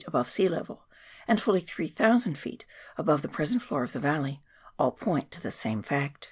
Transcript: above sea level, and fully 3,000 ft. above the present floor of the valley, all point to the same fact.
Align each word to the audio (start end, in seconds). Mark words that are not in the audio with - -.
above 0.07 0.27
sea 0.31 0.49
level, 0.49 0.87
and 1.27 1.39
fully 1.39 1.61
3,000 1.61 2.33
ft. 2.35 2.63
above 2.97 3.21
the 3.21 3.27
present 3.27 3.61
floor 3.61 3.83
of 3.83 3.93
the 3.93 3.99
valley, 3.99 4.41
all 4.79 4.91
point 4.91 5.29
to 5.29 5.39
the 5.39 5.51
same 5.51 5.83
fact. 5.83 6.19